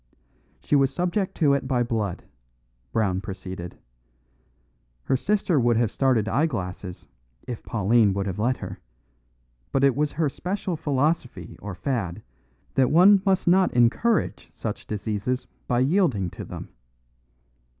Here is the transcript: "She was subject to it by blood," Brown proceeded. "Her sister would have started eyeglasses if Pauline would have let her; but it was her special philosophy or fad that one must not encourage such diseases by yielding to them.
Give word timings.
"She 0.61 0.75
was 0.75 0.91
subject 0.91 1.35
to 1.35 1.53
it 1.53 1.67
by 1.67 1.83
blood," 1.83 2.23
Brown 2.91 3.21
proceeded. 3.21 3.77
"Her 5.03 5.15
sister 5.15 5.59
would 5.59 5.77
have 5.77 5.91
started 5.91 6.27
eyeglasses 6.27 7.07
if 7.47 7.61
Pauline 7.61 8.11
would 8.15 8.25
have 8.25 8.39
let 8.39 8.57
her; 8.57 8.79
but 9.71 9.83
it 9.83 9.95
was 9.95 10.13
her 10.13 10.27
special 10.27 10.75
philosophy 10.75 11.55
or 11.61 11.75
fad 11.75 12.23
that 12.73 12.89
one 12.89 13.21
must 13.27 13.47
not 13.47 13.71
encourage 13.75 14.47
such 14.51 14.87
diseases 14.87 15.45
by 15.67 15.81
yielding 15.81 16.31
to 16.31 16.45
them. 16.45 16.69